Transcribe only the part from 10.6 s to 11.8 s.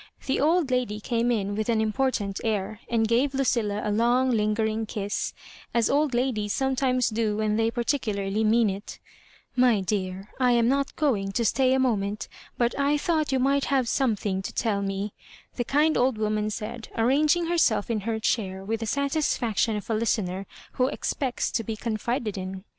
not going to stay a